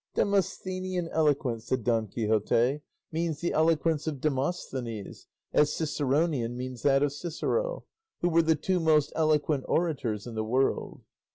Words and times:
"Demosthenian 0.15 1.09
eloquence," 1.11 1.65
said 1.65 1.83
Don 1.83 2.07
Quixote, 2.07 2.81
"means 3.11 3.39
the 3.39 3.53
eloquence 3.53 4.07
of 4.07 4.19
Demosthenes, 4.19 5.27
as 5.53 5.73
Ciceronian 5.73 6.57
means 6.57 6.81
that 6.81 7.03
of 7.03 7.13
Cicero, 7.13 7.85
who 8.21 8.29
were 8.29 8.41
the 8.41 8.55
two 8.55 8.79
most 8.79 9.13
eloquent 9.15 9.63
orators 9.67 10.25
in 10.25 10.33
the 10.33 10.43
world." 10.43 11.01